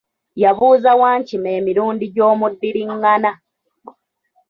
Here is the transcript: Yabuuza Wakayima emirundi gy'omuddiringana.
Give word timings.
Yabuuza 0.43 0.91
Wakayima 1.01 1.49
emirundi 1.59 2.05
gy'omuddiringana. 2.13 3.31